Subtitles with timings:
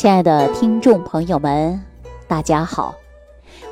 [0.00, 1.78] 亲爱的听众朋友们，
[2.26, 2.94] 大家好，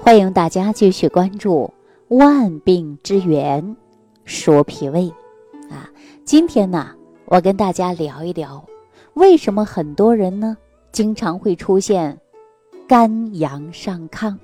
[0.02, 1.72] 欢迎大家继续关注
[2.18, 3.74] 《万病之源
[4.26, 5.10] 说脾胃》
[5.74, 5.88] 啊。
[6.26, 6.90] 今天呢，
[7.24, 8.62] 我跟大家聊一聊，
[9.14, 10.58] 为什么很多人呢
[10.92, 12.20] 经常会出现
[12.86, 14.36] 肝阳上亢？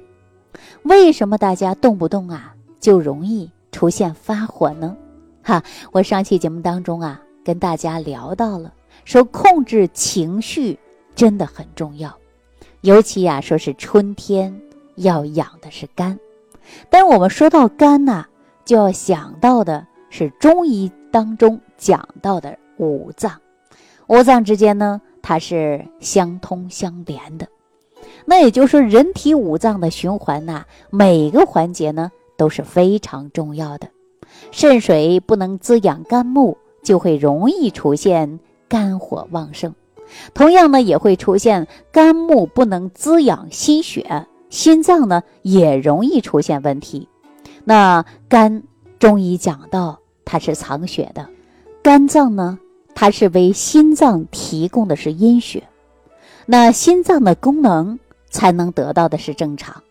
[0.85, 4.97] 为什么大家动不动啊就容易出现发火呢？
[5.43, 5.63] 哈，
[5.93, 8.73] 我上期节目当中啊跟大家聊到了，
[9.05, 10.79] 说控制情绪。
[11.15, 12.15] 真的很重要，
[12.81, 14.55] 尤其呀，说是春天
[14.97, 16.19] 要养的是肝。
[16.91, 18.27] 但我们说到肝呐，
[18.65, 23.41] 就要想到的是中医当中讲到的五脏。
[24.07, 27.47] 五脏之间呢，它是相通相连的。
[28.27, 33.89] 那也就是说，人体五脏的循环呐，每个环节呢都是非常重要的。
[34.51, 39.75] 肾水不能滋养肝木，就会容易出现肝火旺盛。
[40.33, 47.09] 同样呢，也会出现肝木不能滋养心血，心脏呢也容易出现问题。
[47.65, 48.63] 那肝，
[48.99, 51.29] 中医讲到它是藏血的，
[51.83, 52.59] 肝脏呢，
[52.95, 55.63] 它是为心脏提供的是阴血，
[56.47, 57.99] 那心脏的功能
[58.31, 59.83] 才能得到的是正常。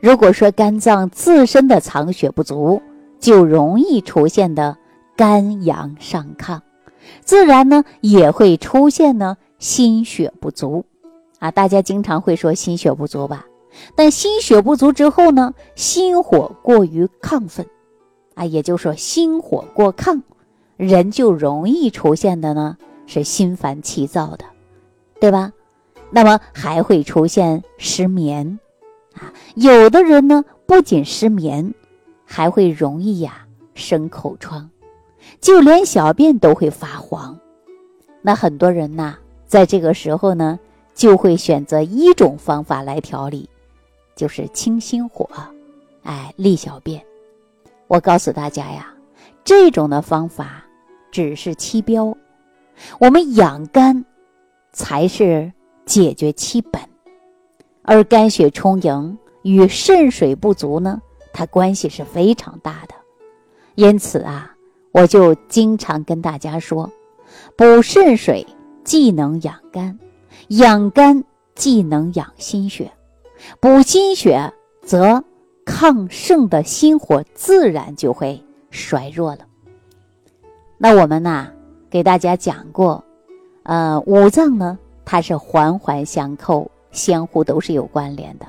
[0.00, 2.80] 如果说肝脏自身的藏血不足，
[3.18, 4.78] 就容易出现的
[5.14, 6.60] 肝阳上亢，
[7.22, 9.36] 自然呢也会出现呢。
[9.60, 10.84] 心血不足，
[11.38, 13.46] 啊，大家经常会说心血不足吧？
[13.94, 17.64] 但心血不足之后呢，心火过于亢奋，
[18.34, 20.22] 啊，也就是说心火过亢，
[20.76, 24.44] 人就容易出现的呢是心烦气躁的，
[25.20, 25.52] 对吧？
[26.10, 28.58] 那么还会出现失眠，
[29.14, 31.74] 啊，有的人呢不仅失眠，
[32.24, 34.68] 还会容易呀生口疮，
[35.38, 37.38] 就连小便都会发黄，
[38.22, 39.18] 那很多人呐。
[39.50, 40.60] 在这个时候呢，
[40.94, 43.50] 就会选择一种方法来调理，
[44.14, 45.28] 就是清心火，
[46.04, 47.04] 哎，利小便。
[47.88, 48.94] 我告诉大家呀，
[49.42, 50.64] 这种的方法
[51.10, 52.16] 只是七标，
[53.00, 54.04] 我们养肝
[54.72, 55.52] 才是
[55.84, 56.80] 解决其本，
[57.82, 61.02] 而肝血充盈与肾水不足呢，
[61.32, 62.94] 它关系是非常大的。
[63.74, 64.54] 因此啊，
[64.92, 66.88] 我就经常跟大家说，
[67.56, 68.46] 补肾水。
[68.84, 69.98] 既能养肝，
[70.48, 71.22] 养肝
[71.54, 72.90] 既能养心血，
[73.60, 74.52] 补心血
[74.82, 75.22] 则
[75.64, 79.40] 亢盛的心火自然就会衰弱了。
[80.78, 81.48] 那我们呢，
[81.90, 83.04] 给大家讲过，
[83.64, 88.46] 呃，五脏呢，它是环环相扣，相互都是有关联的。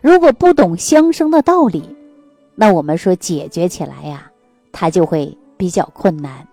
[0.00, 1.94] 如果不懂相生的道理，
[2.54, 4.30] 那我们说解决起来呀，
[4.72, 6.46] 它就会比较困难。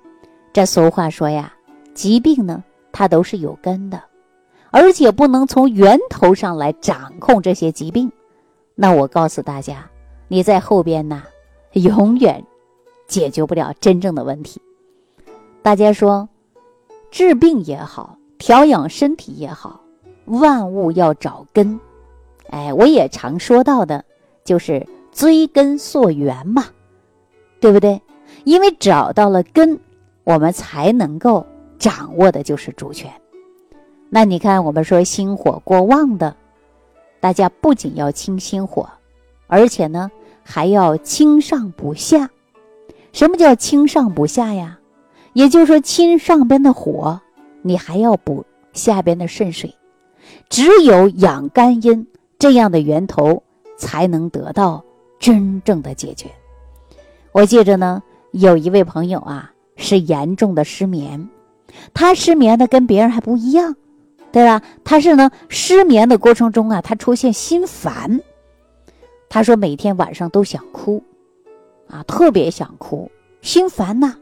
[0.51, 1.53] 这俗话说呀，
[1.93, 2.63] 疾病呢。
[2.97, 4.01] 它都是有根的，
[4.71, 8.09] 而且不能从源头上来掌控这些疾病。
[8.73, 9.85] 那我告诉大家，
[10.29, 11.21] 你在后边呢，
[11.73, 12.41] 永远
[13.05, 14.61] 解决不了真正的问题。
[15.61, 16.29] 大家说，
[17.11, 19.81] 治病也好，调养身体也好，
[20.23, 21.77] 万物要找根。
[22.49, 24.05] 哎，我也常说到的，
[24.45, 26.67] 就是追根溯源嘛，
[27.59, 28.01] 对不对？
[28.45, 29.77] 因为找到了根，
[30.23, 31.45] 我们才能够。
[31.77, 33.11] 掌握的就是主权。
[34.09, 36.35] 那你看，我们说心火过旺的，
[37.19, 38.89] 大家不仅要清心火，
[39.47, 40.09] 而且呢
[40.43, 42.29] 还要清上补下。
[43.11, 44.79] 什么叫清上补下呀？
[45.33, 47.19] 也就是说，清上边的火，
[47.61, 49.73] 你还要补下边的肾水。
[50.49, 52.07] 只有养肝阴
[52.39, 53.43] 这样的源头，
[53.77, 54.83] 才能得到
[55.19, 56.29] 真正的解决。
[57.31, 61.29] 我记着呢，有一位朋友啊，是严重的失眠。
[61.93, 63.75] 他失眠的跟别人还不一样，
[64.31, 64.61] 对吧？
[64.83, 68.21] 他是呢，失眠的过程中啊，他出现心烦。
[69.29, 71.03] 他说每天晚上都想哭，
[71.89, 73.09] 啊，特别想哭，
[73.41, 74.15] 心烦呐。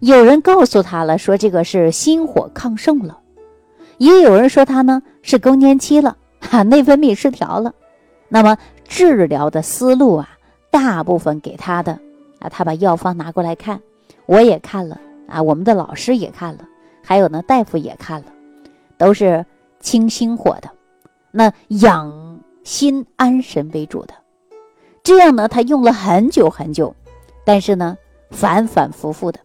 [0.00, 3.14] 有人告诉他了，说这个是心火亢盛了；
[3.98, 7.74] 也有人说他呢是更年期了，哈， 内分泌失调了。
[8.28, 8.56] 那么
[8.86, 10.28] 治疗的思路啊，
[10.70, 11.98] 大部分给他的
[12.38, 13.80] 啊，他把药方拿过来看，
[14.26, 16.60] 我也看了啊，我们的老师也看了。
[17.08, 18.26] 还有呢，大夫也看了，
[18.98, 19.46] 都是
[19.80, 20.68] 清心火的，
[21.30, 24.12] 那养心安神为主的。
[25.02, 26.94] 这样呢，他用了很久很久，
[27.46, 27.96] 但是呢，
[28.28, 29.40] 反反复复的。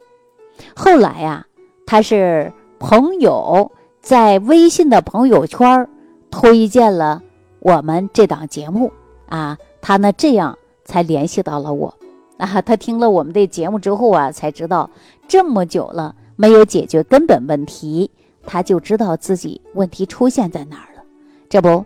[0.75, 1.48] 后来呀，
[1.86, 3.71] 他是朋友
[4.01, 5.88] 在微信的朋友圈
[6.30, 7.24] 推荐了
[7.60, 8.92] 我们这档节目
[9.30, 11.95] 啊，他呢这样才联系到了我
[12.38, 12.62] 啊。
[12.62, 14.89] 他听了我们的节目之后啊，才知道
[15.30, 16.13] 这么久了。
[16.35, 18.09] 没有解决根本问题，
[18.45, 21.03] 他就知道自己问题出现在哪儿了。
[21.50, 21.85] 这不，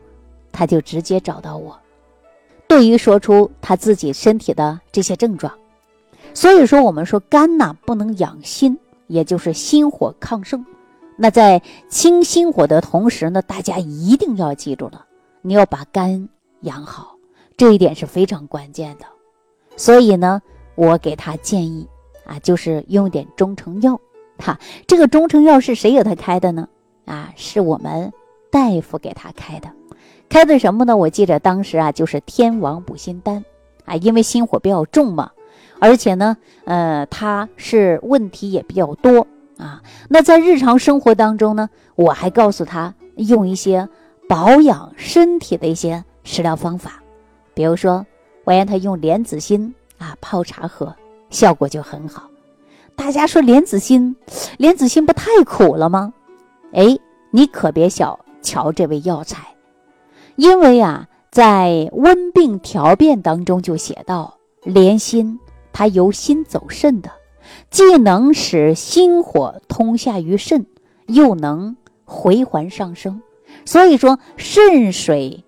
[0.51, 1.77] 他就直接找到我，
[2.67, 5.51] 对于说出他自己身体的这些症状。
[6.33, 8.77] 所以说，我们说肝呐不能养心，
[9.07, 10.65] 也就是心火亢盛。
[11.15, 15.05] 那在清心火的同时呢，大家一定要记住了，
[15.41, 16.29] 你要把肝
[16.61, 17.15] 养好，
[17.55, 19.05] 这一点是非常关键的。
[19.75, 20.41] 所以呢，
[20.75, 21.87] 我给他建议
[22.25, 23.99] 啊，就是用点中成药。
[24.37, 26.67] 哈，这个中成药是谁给他开的呢？
[27.05, 28.11] 啊，是我们
[28.51, 29.69] 大夫给他开的。
[30.29, 30.95] 开的什么呢？
[30.95, 33.43] 我记得当时啊，就是天王补心丹
[33.85, 35.31] 啊，因为心火比较重嘛，
[35.79, 39.25] 而且呢，呃，他是问题也比较多。
[39.57, 43.89] 啊，那在日常生活当中呢，我还告诉他用一些
[44.29, 47.01] 保养身体的一些食疗方法，
[47.55, 48.05] 比如说
[48.43, 50.95] 我让他用莲子心啊泡茶喝，
[51.31, 52.29] 效果就很好。
[52.97, 54.17] 大家说莲子心，
[54.57, 56.11] 莲子心不太苦了吗？
[56.73, 56.97] 哎，
[57.31, 59.55] 你可别小瞧这味药材，
[60.35, 65.39] 因为啊，在《温病调变》当中就写到，莲心
[65.71, 67.09] 它由心走肾的。
[67.69, 70.65] 既能使心火通下于肾，
[71.05, 73.21] 又能回环上升，
[73.63, 75.45] 所以说肾水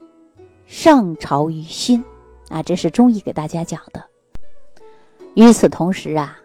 [0.66, 2.06] 上潮于心
[2.48, 4.06] 啊，这是中医给大家讲的。
[5.34, 6.39] 与此同时啊，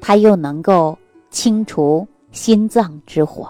[0.00, 0.98] 它又能够
[1.30, 3.48] 清除心脏之火，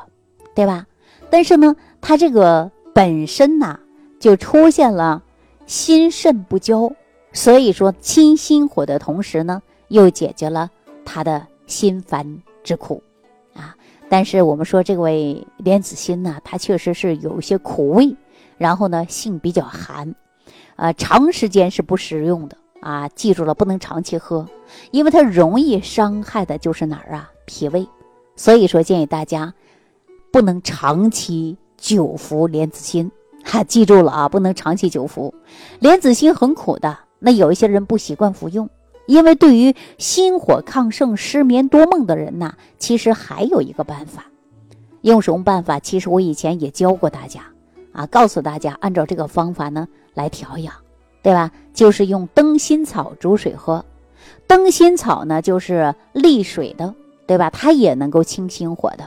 [0.54, 0.86] 对吧？
[1.30, 3.78] 但是呢，它这个本身呐
[4.18, 5.22] 就出现了
[5.66, 6.90] 心肾不交，
[7.32, 10.70] 所以说清心火的同时呢，又解决了
[11.04, 11.46] 他的。
[11.68, 13.02] 心烦之苦，
[13.52, 13.76] 啊！
[14.08, 18.16] 但是我们说这位莲子心呢，它确实是有一些苦味，
[18.56, 20.14] 然后呢性比较寒，
[20.76, 23.08] 呃，长时间是不食用的啊！
[23.08, 24.46] 记住了，不能长期喝，
[24.90, 27.30] 因为它容易伤害的就是哪儿啊？
[27.44, 27.86] 脾胃。
[28.36, 29.52] 所以说建议大家
[30.30, 33.10] 不能长期久服莲子心，
[33.44, 35.34] 哈，记住了啊，不能长期久服。
[35.80, 38.68] 莲子心很苦的，那有一些人不习惯服用。
[39.06, 44.26] 因为对于心火亢盛、失眠多梦的人呐，其实还有一个办法，
[45.00, 45.80] 用什么办法？
[45.80, 47.40] 其实我以前也教过大家，
[47.92, 50.74] 啊，告诉大家按照这个方法呢来调养，
[51.28, 51.52] 对吧？
[51.74, 53.84] 就是用灯心草煮水喝。
[54.46, 56.94] 灯心草呢就是利水的，
[57.26, 57.50] 对吧？
[57.50, 59.04] 它也能够清心火的。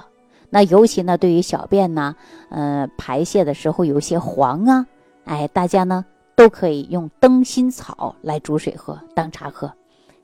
[0.52, 2.16] 那尤其呢，对于小便呢，
[2.50, 4.86] 呃，排泄的时候有些黄啊，
[5.26, 9.74] 哎，大家呢都可以用灯心草来煮水喝，当茶喝。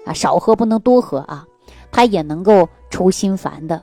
[0.05, 1.47] 啊，少喝不能多喝啊，
[1.91, 3.81] 它也能够除心烦的，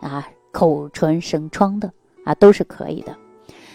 [0.00, 1.90] 啊，口唇生疮的
[2.26, 3.16] 啊，都是可以的。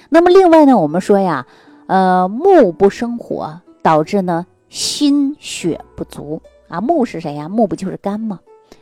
[0.10, 1.48] 那么另外呢，我们说呀，
[1.88, 6.82] 呃，木不生火，导致呢心血不足啊。
[6.82, 7.50] 木是谁呀？
[7.50, 8.40] 木不就是肝吗？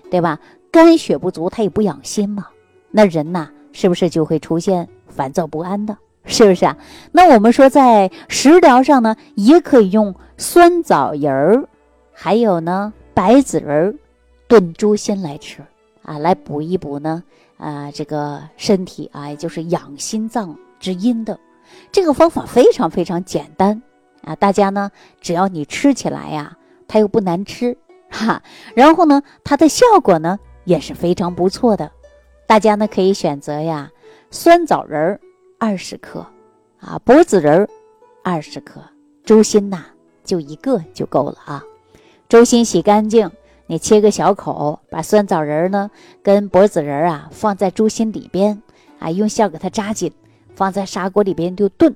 [0.10, 0.40] 对吧？
[0.72, 2.48] 肝血不足，它也不养心嘛。
[2.92, 5.98] 那人呐，是不是就会出现烦躁不安的？
[6.26, 6.78] 是不是啊？
[7.12, 11.68] 那我们说在食疗上呢，也可以用酸枣仁儿，
[12.12, 12.94] 还有呢。
[13.14, 13.96] 白子仁儿
[14.48, 15.64] 炖猪心来吃
[16.04, 17.24] 啊，来补一补呢
[17.58, 21.40] 啊，这个身体啊，就是养心脏之阴的。
[21.92, 23.82] 这个方法非常非常简单
[24.28, 24.92] 啊，大家呢，
[25.22, 27.78] 只要你吃起来呀，它又不难吃
[28.10, 28.44] 哈，
[28.76, 31.90] 然后呢，它的效果呢也是非常不错的。
[32.46, 33.90] 大家呢可以选择呀，
[34.30, 35.22] 酸枣仁儿
[35.58, 36.26] 二十克
[36.82, 37.70] 啊，柏子仁儿
[38.22, 38.82] 二十克，
[39.24, 39.86] 猪心呐
[40.26, 41.64] 就一个就够了啊。
[42.28, 43.32] 猪心洗干净，
[43.68, 45.90] 你切个小口，把酸枣仁呢
[46.22, 48.62] 跟柏子仁啊放在猪心里边，
[49.00, 50.12] 啊，用线给它扎紧，
[50.54, 51.96] 放在砂锅里边就炖，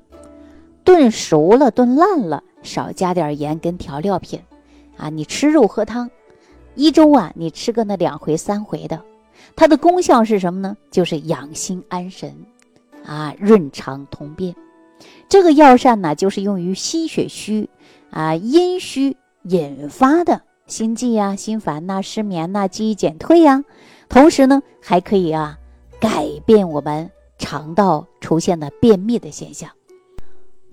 [0.83, 4.39] 炖熟了，炖烂了，少加点盐跟调料品，
[4.97, 6.09] 啊，你吃肉喝汤，
[6.75, 9.01] 一周啊你吃个那两回三回的，
[9.55, 10.75] 它的功效是什么呢？
[10.89, 12.35] 就是养心安神，
[13.05, 14.55] 啊，润肠通便。
[15.27, 17.69] 这个药膳呢，就是用于心血虚，
[18.09, 19.17] 啊，阴虚。
[19.45, 23.63] 引发的心悸呀、心烦呐、失眠呐、记忆减退呀，
[24.07, 25.57] 同时呢，还可以啊
[25.99, 27.09] 改变我们
[27.39, 29.67] 肠道出现的便秘的现象。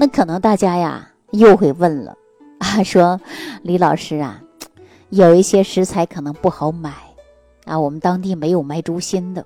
[0.00, 2.16] 那可能大家呀又会问了
[2.58, 3.20] 啊，说
[3.62, 4.40] 李老师啊，
[5.10, 6.92] 有一些食材可能不好买
[7.64, 9.44] 啊，我们当地没有卖猪心的。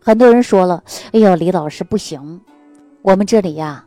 [0.00, 2.42] 很多人说了，哎呦，李老师不行，
[3.00, 3.86] 我们这里呀，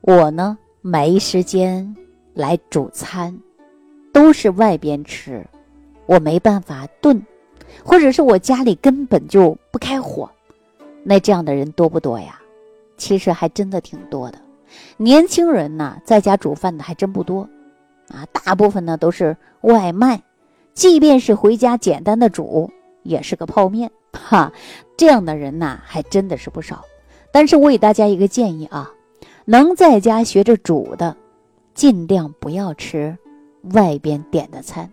[0.00, 1.96] 我呢没时间
[2.32, 3.36] 来煮餐。
[4.12, 5.46] 都是外边吃，
[6.06, 7.24] 我没办法炖，
[7.84, 10.30] 或者是我家里根本就不开火，
[11.04, 12.40] 那这样的人多不多呀？
[12.96, 14.38] 其实还真的挺多的。
[14.96, 17.48] 年轻人呢，在家煮饭的还真不多，
[18.08, 20.22] 啊，大部分呢都是外卖，
[20.74, 22.70] 即便是回家简单的煮，
[23.02, 24.52] 也是个泡面，哈，
[24.96, 26.84] 这样的人呢还真的是不少。
[27.32, 28.90] 但是我给大家一个建议啊，
[29.44, 31.16] 能在家学着煮的，
[31.74, 33.16] 尽量不要吃
[33.72, 34.90] 外边点的餐，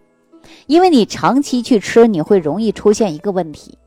[0.68, 3.78] 因为你长期去吃，你会容易出现一个问题，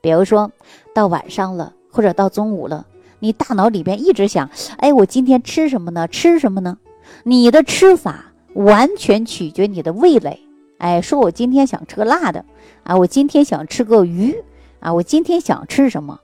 [0.00, 0.50] 比如说
[0.94, 2.86] 到晚上了或者到中午了，
[3.20, 6.08] 你大脑里边一直想，哎，我今天吃什么呢？
[6.08, 6.78] 吃什么呢？
[7.22, 10.40] 你的吃法完全取决你的味蕾。
[10.78, 12.44] 哎，说我今天想吃个辣的，
[12.82, 14.34] 啊，我今天想吃个鱼，
[14.80, 16.18] 啊，我今天想吃什么？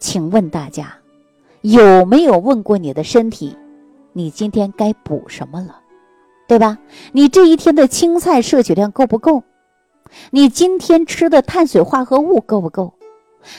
[0.00, 0.96] 请问大家，
[1.60, 3.56] 有没有问过你的身体，
[4.12, 5.78] 你今天该补什么了，
[6.48, 6.78] 对吧？
[7.12, 9.44] 你这一天的青菜摄取量够不够？
[10.30, 12.94] 你今天吃的碳水化合物够不够？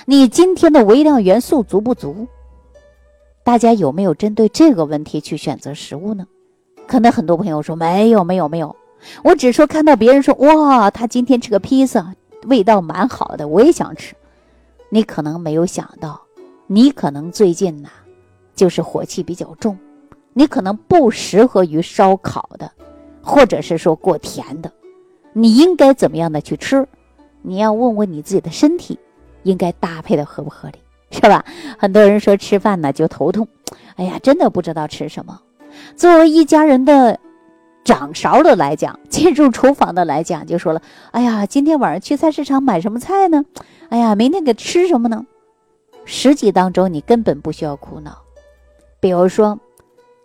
[0.05, 2.27] 你今天的微量元素足不足？
[3.43, 6.27] 大家有没有针对这个问题去选择食物呢？
[6.87, 8.75] 可能很多朋友说没有，没有，没有。
[9.23, 12.13] 我只说看到别人说哇，他今天吃个披萨，
[12.47, 14.15] 味道蛮好的，我也想吃。
[14.89, 16.19] 你可能没有想到，
[16.67, 17.89] 你可能最近呐，
[18.55, 19.77] 就是火气比较重，
[20.33, 22.69] 你可能不适合于烧烤的，
[23.21, 24.71] 或者是说过甜的。
[25.31, 26.85] 你应该怎么样的去吃？
[27.41, 28.99] 你要问问你自己的身体，
[29.43, 30.79] 应该搭配的合不合理，
[31.11, 31.43] 是吧？
[31.77, 33.47] 很多人说吃饭呢就头痛，
[33.95, 35.41] 哎呀，真的不知道吃什么。
[35.95, 37.19] 作为一家人的。
[37.85, 43.43] 掌勺的来讲，进入厨房的来讲，就说了：“哎呀，今天晚上去菜市场买什么菜呢？
[43.87, 45.25] 哎呀，明天给吃什么呢？”
[46.05, 48.15] 实际当中，你根本不需要苦恼。
[48.99, 49.57] 比如说，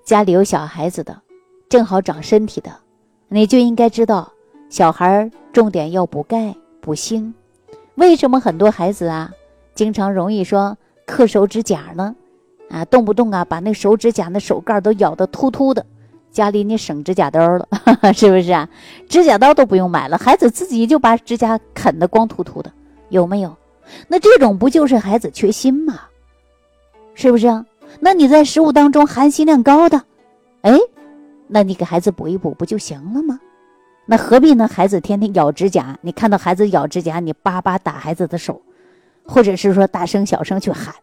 [0.04, 1.22] 家里有小孩子的，
[1.70, 2.70] 正好长身体的，
[3.28, 4.30] 你就应该知道，
[4.68, 7.32] 小孩重点要补钙、补锌。
[7.94, 9.30] 为什么很多孩子啊，
[9.74, 10.76] 经常容易说
[11.06, 12.14] 刻手指甲呢？
[12.70, 15.84] 啊，动不动啊，把那手指甲那手盖都咬得突突的。
[16.30, 17.68] 家里你省指甲刀了，
[18.12, 18.68] 是不是啊？
[19.08, 22.72] 指甲刀都不用买了，孩子自己就把指甲啃得光秃秃的，
[23.08, 23.56] 有没有？
[24.08, 26.00] 那这种不就是孩子缺锌吗？
[27.14, 27.64] 是不是啊？
[28.00, 30.02] 那你在食物当中含锌量高的，
[30.62, 30.76] 哎，
[31.46, 33.38] 那你给孩子补一补不就行了吗？
[34.06, 34.66] 那何必呢？
[34.66, 38.60] 孩子天天咬指甲，你看到孩子咬指甲，你叭叭打孩子的手，
[39.24, 40.94] 或者是说大声小声去喊，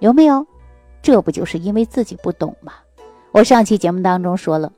[0.00, 0.46] 有没有？
[1.00, 2.72] 这不就是因为自己不懂吗？
[3.32, 4.72] 我上期节目当中说了，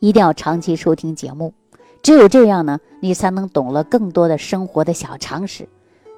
[0.00, 1.54] 一定要长期收听节目，
[2.02, 5.68] 只有这样呢，你才能懂了更多的生活的小常识，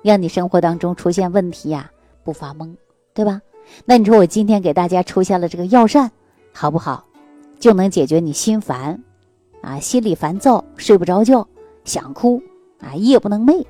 [0.02, 1.90] 让你生活当中出现问题呀
[2.24, 2.74] 不发懵，
[3.12, 3.40] 对吧？
[3.84, 6.10] 那你说我今天给大家出现了这个药膳，
[6.52, 7.04] 好不好？
[7.60, 9.00] 就能解决你心烦
[9.62, 11.46] 啊，心里烦躁，睡不着觉，
[11.84, 12.42] 想哭
[12.80, 13.64] 啊，夜不能寐。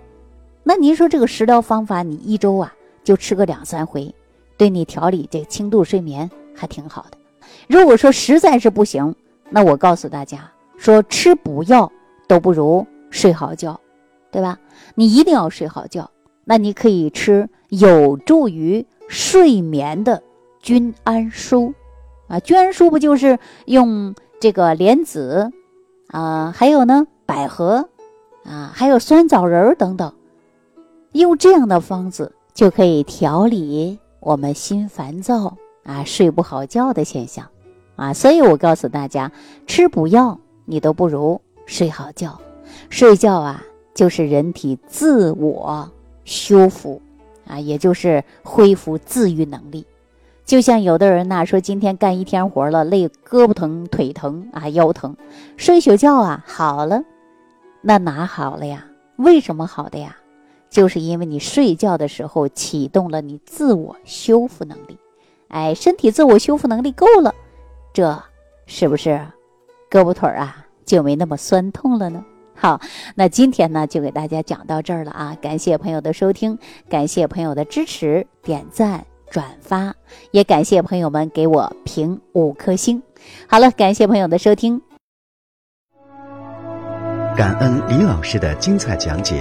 [0.66, 4.12] 那您说这个食疗方法，你一周啊就吃个两三回，
[4.56, 7.18] 对你调理这轻度睡眠还挺好的。
[7.68, 9.14] 如果说实在是不行，
[9.50, 11.92] 那我告诉大家说，吃补药
[12.26, 13.78] 都不如睡好觉，
[14.30, 14.58] 对吧？
[14.94, 16.10] 你一定要睡好觉。
[16.46, 20.22] 那你可以吃有助于睡眠的
[20.60, 21.74] 君安舒，
[22.26, 25.50] 啊，君安舒不就是用这个莲子
[26.08, 27.88] 啊，还有呢百合
[28.44, 30.12] 啊，还有酸枣仁等等，
[31.14, 35.56] 用这样的方子就可以调理我们心烦躁。
[35.84, 37.46] 啊，睡不好觉的现象，
[37.96, 39.30] 啊，所以我告诉大家，
[39.66, 42.40] 吃补药你都不如睡好觉。
[42.88, 45.90] 睡觉啊，就是人体自我
[46.24, 47.02] 修复，
[47.46, 49.86] 啊，也就是恢复自愈能力。
[50.46, 55.14] 就像有的人呐，说今天干一天活了，累，胳膊疼、腿疼啊，腰疼，
[55.58, 57.02] 睡宿觉啊，好了。
[57.82, 58.86] 那哪好了呀？
[59.16, 60.16] 为什么好的呀？
[60.74, 64.98] 就是因为你睡觉的时候启动了你自我修复能力。
[65.46, 67.32] 哎，身体自我修复能力够了，
[67.92, 68.20] 这
[68.66, 69.24] 是不是
[69.88, 72.24] 胳膊腿儿啊就没那么酸痛了呢？
[72.56, 72.80] 好，
[73.14, 75.38] 那今天呢就给大家讲到这儿了啊！
[75.40, 79.94] 感谢朋友的收听，感谢朋友的支持、点赞、转发，
[80.32, 83.00] 也感谢朋友们给我评五颗星。
[83.46, 84.82] 好了，感谢朋友的收听，
[87.36, 89.40] 感恩李老师的精彩讲解。